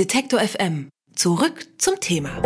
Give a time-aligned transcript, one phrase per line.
[0.00, 0.88] Detektor FM.
[1.14, 2.40] Zurück zum Thema.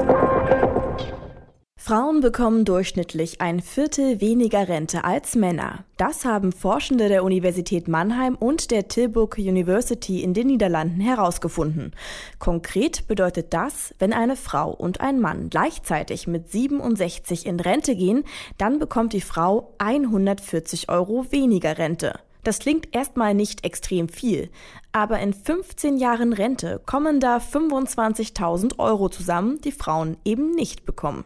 [1.76, 5.84] Frauen bekommen durchschnittlich ein Viertel weniger Rente als Männer.
[5.96, 11.92] Das haben Forschende der Universität Mannheim und der Tilburg University in den Niederlanden herausgefunden.
[12.40, 18.24] Konkret bedeutet das, wenn eine Frau und ein Mann gleichzeitig mit 67 in Rente gehen,
[18.58, 22.18] dann bekommt die Frau 140 Euro weniger Rente.
[22.44, 24.50] Das klingt erstmal nicht extrem viel,
[24.92, 31.24] aber in 15 Jahren Rente kommen da 25.000 Euro zusammen, die Frauen eben nicht bekommen.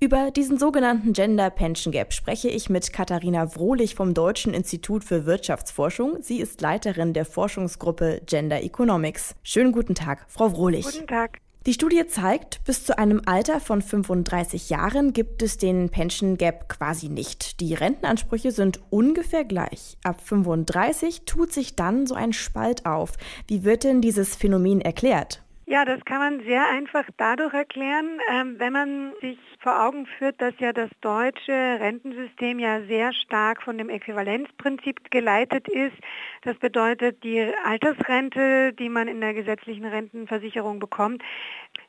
[0.00, 5.26] Über diesen sogenannten Gender Pension Gap spreche ich mit Katharina Wrohlich vom Deutschen Institut für
[5.26, 6.22] Wirtschaftsforschung.
[6.22, 9.34] Sie ist Leiterin der Forschungsgruppe Gender Economics.
[9.42, 10.86] Schönen guten Tag, Frau Wrohlich.
[10.86, 11.40] Guten Tag.
[11.66, 16.68] Die Studie zeigt, bis zu einem Alter von 35 Jahren gibt es den Pension Gap
[16.68, 17.58] quasi nicht.
[17.58, 19.98] Die Rentenansprüche sind ungefähr gleich.
[20.04, 23.14] Ab 35 tut sich dann so ein Spalt auf.
[23.48, 25.42] Wie wird denn dieses Phänomen erklärt?
[25.68, 30.40] Ja, das kann man sehr einfach dadurch erklären, ähm, wenn man sich vor Augen führt,
[30.40, 35.96] dass ja das deutsche Rentensystem ja sehr stark von dem Äquivalenzprinzip geleitet ist.
[36.42, 41.24] Das bedeutet, die Altersrente, die man in der gesetzlichen Rentenversicherung bekommt,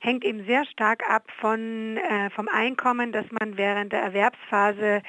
[0.08, 5.02] hängt eben sehr stark ab von, äh, vom Einkommen, das man während der Erwerbsphase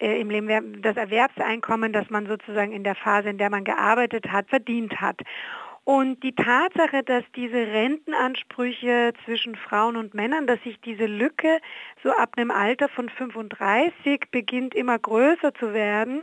[0.00, 4.32] äh, im Leben, das Erwerbseinkommen, das man sozusagen in der Phase, in der man gearbeitet
[4.32, 5.20] hat, verdient hat.
[5.84, 11.60] Und die Tatsache, dass diese Rentenansprüche zwischen Frauen und Männern, dass sich diese Lücke
[12.02, 16.22] so ab einem Alter von 35 beginnt immer größer zu werden,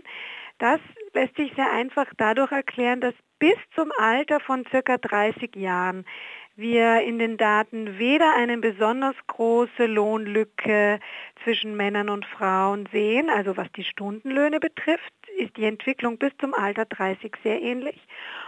[0.57, 0.79] das
[1.13, 6.05] lässt sich sehr einfach dadurch erklären, dass bis zum Alter von circa 30 Jahren
[6.55, 10.99] wir in den Daten weder eine besonders große Lohnlücke
[11.43, 16.53] zwischen Männern und Frauen sehen, also was die Stundenlöhne betrifft, ist die Entwicklung bis zum
[16.53, 17.99] Alter 30 sehr ähnlich.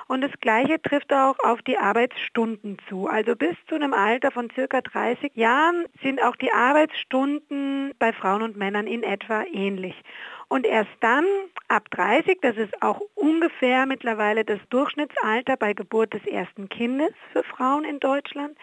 [0.08, 3.08] Und das Gleiche trifft auch auf die Arbeitsstunden zu.
[3.08, 8.44] Also bis zu einem Alter von circa 30 Jahren sind auch die Arbeitsstunden bei Frauen
[8.44, 9.96] und Männern in etwa ähnlich.
[10.48, 11.26] Und erst dann,
[11.70, 17.44] ab 30, das ist auch ungefähr mittlerweile das Durchschnittsalter bei Geburt des ersten Kindes für
[17.44, 18.56] Frauen in Deutschland,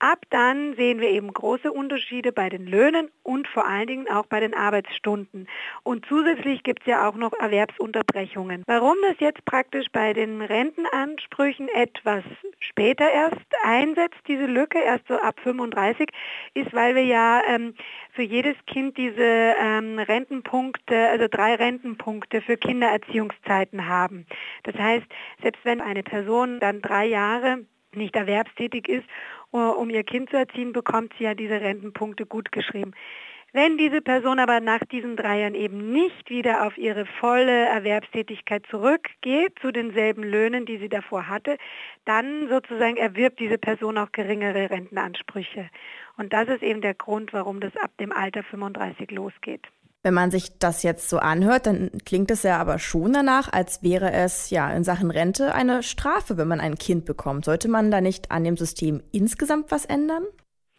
[0.00, 4.24] Ab dann sehen wir eben große Unterschiede bei den Löhnen und vor allen Dingen auch
[4.24, 5.46] bei den Arbeitsstunden.
[5.82, 8.64] Und zusätzlich gibt es ja auch noch Erwerbsunterbrechungen.
[8.66, 12.24] Warum das jetzt praktisch bei den Rentenansprüchen etwas
[12.60, 16.08] später erst einsetzt, diese Lücke, erst so ab 35,
[16.54, 17.74] ist, weil wir ja ähm,
[18.12, 24.24] für jedes Kind diese ähm, Rentenpunkte, also drei Rentenpunkte für Kindererziehungszeiten haben.
[24.62, 25.06] Das heißt,
[25.42, 29.06] selbst wenn eine Person dann drei Jahre nicht erwerbstätig ist,
[29.52, 32.92] äh, um ihr Kind zu erziehen, bekommt sie ja diese Rentenpunkte gut geschrieben.
[33.52, 38.64] Wenn diese Person aber nach diesen drei Jahren eben nicht wieder auf ihre volle Erwerbstätigkeit
[38.70, 41.56] zurückgeht, zu denselben Löhnen, die sie davor hatte,
[42.04, 45.68] dann sozusagen erwirbt diese Person auch geringere Rentenansprüche.
[46.16, 49.66] Und das ist eben der Grund, warum das ab dem Alter 35 losgeht.
[50.02, 53.82] Wenn man sich das jetzt so anhört, dann klingt es ja aber schon danach, als
[53.82, 57.44] wäre es ja in Sachen Rente eine Strafe, wenn man ein Kind bekommt.
[57.44, 60.24] Sollte man da nicht an dem System insgesamt was ändern?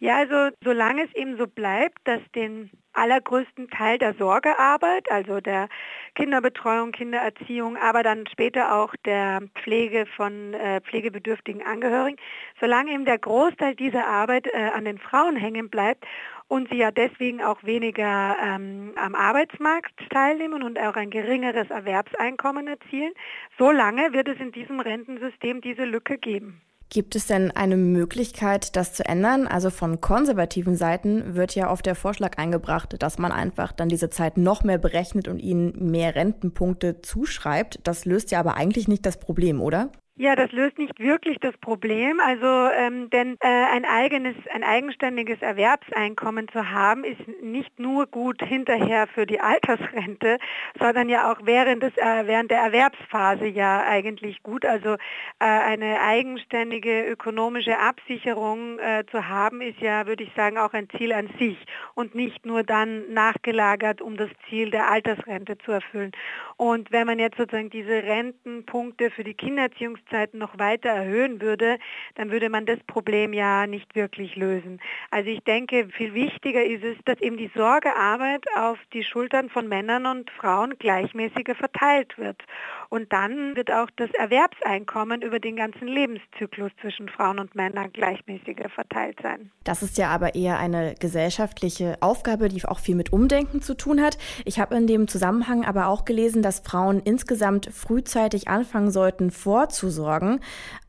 [0.02, 5.68] Ja, also solange es eben so bleibt, dass den allergrößten Teil der Sorgearbeit, also der
[6.16, 12.16] Kinderbetreuung, Kindererziehung, aber dann später auch der Pflege von äh, pflegebedürftigen Angehörigen,
[12.58, 16.04] solange eben der Großteil dieser Arbeit äh, an den Frauen hängen bleibt
[16.48, 22.66] und sie ja deswegen auch weniger ähm, am Arbeitsmarkt teilnehmen und auch ein geringeres Erwerbseinkommen
[22.66, 23.12] erzielen,
[23.56, 26.60] solange wird es in diesem Rentensystem diese Lücke geben.
[26.92, 29.46] Gibt es denn eine Möglichkeit, das zu ändern?
[29.46, 34.10] Also von konservativen Seiten wird ja oft der Vorschlag eingebracht, dass man einfach dann diese
[34.10, 37.80] Zeit noch mehr berechnet und ihnen mehr Rentenpunkte zuschreibt.
[37.84, 39.90] Das löst ja aber eigentlich nicht das Problem, oder?
[40.16, 42.20] Ja, das löst nicht wirklich das Problem.
[42.20, 48.42] Also ähm, denn äh, ein eigenes, ein eigenständiges Erwerbseinkommen zu haben, ist nicht nur gut
[48.42, 50.36] hinterher für die Altersrente,
[50.78, 54.66] sondern ja auch während des äh, während der Erwerbsphase ja eigentlich gut.
[54.66, 54.98] Also äh,
[55.38, 61.14] eine eigenständige ökonomische Absicherung äh, zu haben, ist ja, würde ich sagen, auch ein Ziel
[61.14, 61.56] an sich
[61.94, 66.12] und nicht nur dann nachgelagert, um das Ziel der Altersrente zu erfüllen.
[66.58, 71.78] Und wenn man jetzt sozusagen diese Rentenpunkte für die Kindererziehungs Arbeitszeiten noch weiter erhöhen würde,
[72.14, 74.80] dann würde man das Problem ja nicht wirklich lösen.
[75.10, 79.68] Also ich denke, viel wichtiger ist es, dass eben die Sorgearbeit auf die Schultern von
[79.68, 82.40] Männern und Frauen gleichmäßiger verteilt wird.
[82.88, 88.68] Und dann wird auch das Erwerbseinkommen über den ganzen Lebenszyklus zwischen Frauen und Männern gleichmäßiger
[88.68, 89.50] verteilt sein.
[89.64, 94.02] Das ist ja aber eher eine gesellschaftliche Aufgabe, die auch viel mit Umdenken zu tun
[94.02, 94.18] hat.
[94.44, 99.91] Ich habe in dem Zusammenhang aber auch gelesen, dass Frauen insgesamt frühzeitig anfangen sollten, vorzusorgen
[99.92, 100.40] vorzusorgen.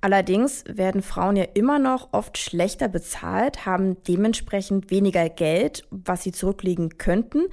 [0.01, 6.31] Allerdings werden Frauen ja immer noch oft schlechter bezahlt, haben dementsprechend weniger Geld, was sie
[6.31, 7.43] zurücklegen könnten.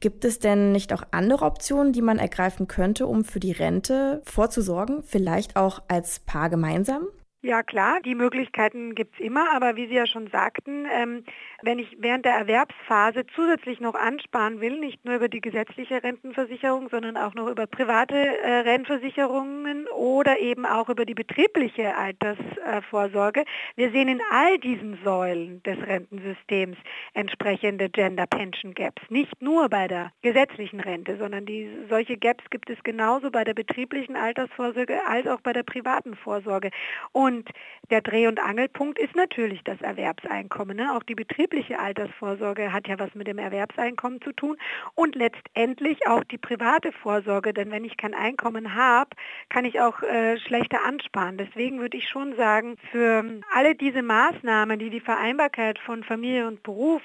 [0.00, 4.22] Gibt es denn nicht auch andere Optionen, die man ergreifen könnte, um für die Rente
[4.24, 7.04] vorzusorgen, vielleicht auch als Paar gemeinsam?
[7.44, 11.24] Ja klar, die Möglichkeiten gibt's immer, aber wie Sie ja schon sagten, ähm,
[11.62, 16.88] wenn ich während der Erwerbsphase zusätzlich noch ansparen will, nicht nur über die gesetzliche Rentenversicherung,
[16.88, 23.44] sondern auch noch über private äh, Rentenversicherungen oder eben auch über die betriebliche Altersvorsorge, äh,
[23.74, 26.76] wir sehen in all diesen Säulen des Rentensystems
[27.14, 29.02] entsprechende Gender Pension Gaps.
[29.08, 33.54] Nicht nur bei der gesetzlichen Rente, sondern die, solche Gaps gibt es genauso bei der
[33.54, 36.70] betrieblichen Altersvorsorge als auch bei der privaten Vorsorge.
[37.10, 37.48] Und und
[37.90, 40.76] der Dreh- und Angelpunkt ist natürlich das Erwerbseinkommen.
[40.76, 40.94] Ne?
[40.94, 44.56] Auch die betriebliche Altersvorsorge hat ja was mit dem Erwerbseinkommen zu tun
[44.94, 47.52] und letztendlich auch die private Vorsorge.
[47.52, 49.10] Denn wenn ich kein Einkommen habe,
[49.48, 51.36] kann ich auch äh, schlechter ansparen.
[51.36, 53.24] Deswegen würde ich schon sagen, für
[53.54, 57.02] alle diese Maßnahmen, die die Vereinbarkeit von Familie und Beruf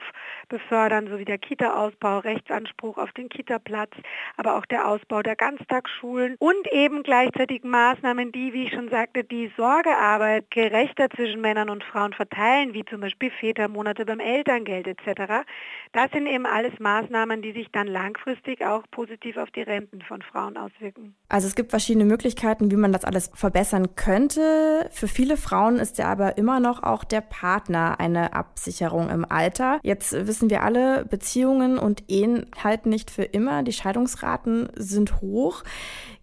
[0.48, 3.92] befördern, sowie der Kita-Ausbau, Rechtsanspruch auf den Kita-Platz,
[4.38, 9.24] aber auch der Ausbau der Ganztagsschulen und eben gleichzeitig Maßnahmen, die, wie ich schon sagte,
[9.24, 14.88] die Sorgearbeit Arbeit gerechter zwischen Männern und Frauen verteilen, wie zum Beispiel Vätermonate beim Elterngeld
[14.88, 15.46] etc.
[15.92, 20.24] Das sind eben alles Maßnahmen, die sich dann langfristig auch positiv auf die Renten von
[20.24, 21.16] Frauen auswirken.
[21.30, 24.90] Also es gibt verschiedene Möglichkeiten, wie man das alles verbessern könnte.
[24.92, 29.80] Für viele Frauen ist ja aber immer noch auch der Partner eine Absicherung im Alter.
[29.84, 33.62] Jetzt wissen wir alle, Beziehungen und Ehen halten nicht für immer.
[33.62, 35.64] Die Scheidungsraten sind hoch.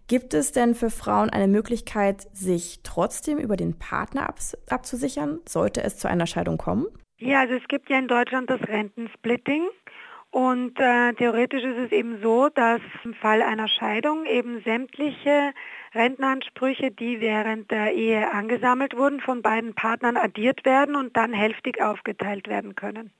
[0.07, 4.31] Gibt es denn für Frauen eine Möglichkeit, sich trotzdem über den Partner
[4.69, 6.85] abzusichern, sollte es zu einer Scheidung kommen?
[7.17, 9.67] Ja, also es gibt ja in Deutschland das Rentensplitting.
[10.29, 15.53] Und äh, theoretisch ist es eben so, dass im Fall einer Scheidung eben sämtliche
[15.95, 21.81] Rentenansprüche, die während der Ehe angesammelt wurden, von beiden Partnern addiert werden und dann hälftig
[21.81, 23.11] aufgeteilt werden können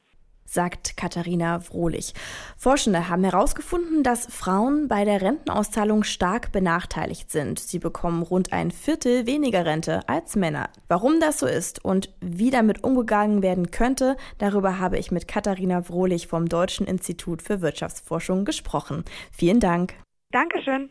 [0.46, 2.14] sagt Katharina Frohlich.
[2.58, 7.60] Forschende haben herausgefunden, dass Frauen bei der Rentenauszahlung stark benachteiligt sind.
[7.60, 10.70] Sie bekommen rund ein Viertel weniger Rente als Männer.
[10.88, 15.82] Warum das so ist und wie damit umgegangen werden könnte, darüber habe ich mit Katharina
[15.82, 19.04] Frohlich vom Deutschen Institut für Wirtschaftsforschung gesprochen.
[19.32, 19.96] Vielen Dank.
[20.32, 20.90] Dankeschön.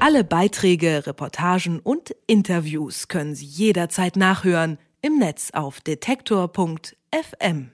[0.00, 5.80] Alle Beiträge, Reportagen und Interviews können Sie jederzeit nachhören im Netz auf
[7.14, 7.73] FM.